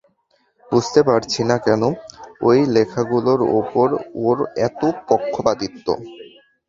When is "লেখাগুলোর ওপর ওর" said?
2.75-4.37